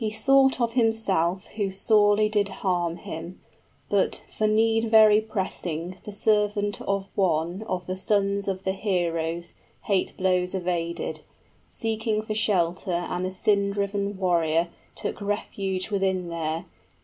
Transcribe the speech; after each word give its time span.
He 0.03 0.09
sought 0.09 0.59
of 0.59 0.73
himself 0.73 1.45
who 1.45 1.69
sorely 1.69 2.27
did 2.27 2.49
harm 2.49 2.95
him, 2.95 3.39
But, 3.87 4.23
for 4.35 4.47
need 4.47 4.89
very 4.89 5.21
pressing, 5.21 5.97
the 6.05 6.11
servant 6.11 6.81
of 6.81 7.07
one 7.13 7.61
of 7.67 7.85
The 7.85 7.95
sons 7.95 8.47
of 8.47 8.63
the 8.63 8.71
heroes 8.71 9.53
hate 9.83 10.17
blows 10.17 10.55
evaded, 10.55 11.17
5 11.17 11.25
Seeking 11.67 12.21
for 12.23 12.33
shelter 12.33 12.89
and 13.11 13.23
the 13.23 13.31
sin 13.31 13.69
driven 13.69 14.17
warrior 14.17 14.69
Took 14.95 15.21
refuge 15.21 15.91
within 15.91 16.29
there. 16.29 16.65